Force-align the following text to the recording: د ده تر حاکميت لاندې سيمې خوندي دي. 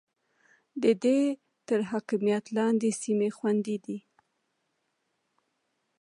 د 0.81 0.83
ده 1.03 1.17
تر 1.67 1.79
حاکميت 1.91 2.45
لاندې 2.57 2.89
سيمې 3.01 3.29
خوندي 3.37 3.77
دي. 3.85 3.99